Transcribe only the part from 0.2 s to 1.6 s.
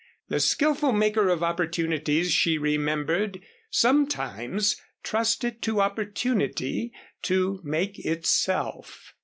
The skilful maker of